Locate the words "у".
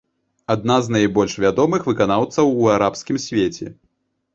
2.65-2.69